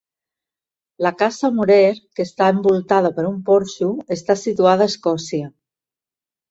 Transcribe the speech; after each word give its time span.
La 1.07 1.11
casa 1.19 1.51
Meurer, 1.59 1.91
que 2.17 2.27
està 2.29 2.49
envoltada 2.55 3.13
per 3.19 3.29
un 3.35 3.39
porxo, 3.51 3.93
està 4.19 4.39
situada 4.47 4.89
a 4.91 4.95
Escòcia. 4.95 5.57